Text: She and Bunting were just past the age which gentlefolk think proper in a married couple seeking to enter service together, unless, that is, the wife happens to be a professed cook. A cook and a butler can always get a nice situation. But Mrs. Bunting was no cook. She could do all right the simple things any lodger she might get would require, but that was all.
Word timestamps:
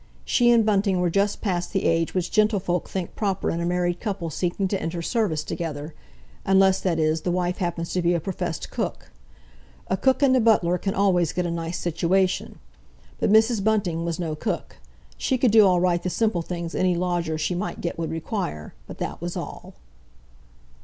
She 0.25 0.49
and 0.49 0.65
Bunting 0.65 0.99
were 0.99 1.11
just 1.11 1.41
past 1.41 1.73
the 1.73 1.85
age 1.85 2.15
which 2.15 2.31
gentlefolk 2.31 2.89
think 2.89 3.15
proper 3.15 3.51
in 3.51 3.61
a 3.61 3.67
married 3.67 3.99
couple 3.99 4.31
seeking 4.31 4.67
to 4.69 4.81
enter 4.81 5.03
service 5.03 5.43
together, 5.43 5.93
unless, 6.43 6.81
that 6.81 6.97
is, 6.97 7.21
the 7.21 7.29
wife 7.29 7.59
happens 7.59 7.93
to 7.93 8.01
be 8.01 8.15
a 8.15 8.19
professed 8.19 8.71
cook. 8.71 9.11
A 9.89 9.95
cook 9.97 10.23
and 10.23 10.35
a 10.35 10.39
butler 10.39 10.79
can 10.79 10.95
always 10.95 11.33
get 11.33 11.45
a 11.45 11.51
nice 11.51 11.77
situation. 11.77 12.57
But 13.19 13.29
Mrs. 13.29 13.63
Bunting 13.63 14.03
was 14.03 14.17
no 14.17 14.33
cook. 14.35 14.77
She 15.19 15.37
could 15.37 15.51
do 15.51 15.67
all 15.67 15.79
right 15.79 16.01
the 16.01 16.09
simple 16.09 16.41
things 16.41 16.73
any 16.73 16.95
lodger 16.95 17.37
she 17.37 17.53
might 17.53 17.79
get 17.79 17.99
would 17.99 18.09
require, 18.09 18.73
but 18.87 18.97
that 18.97 19.21
was 19.21 19.37
all. 19.37 19.75